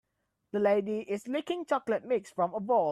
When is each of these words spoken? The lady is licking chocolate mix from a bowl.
The 0.51 0.59
lady 0.59 1.01
is 1.01 1.27
licking 1.27 1.63
chocolate 1.65 2.03
mix 2.03 2.31
from 2.31 2.55
a 2.55 2.59
bowl. 2.59 2.89